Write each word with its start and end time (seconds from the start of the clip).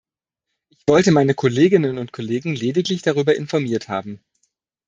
Ich 0.69 0.79
wollte 0.87 1.11
meine 1.11 1.35
Kolleginnen 1.35 1.99
und 1.99 2.11
Kollegen 2.11 2.55
lediglich 2.55 3.03
darüber 3.03 3.35
informiert 3.35 3.87
haben. 3.87 4.19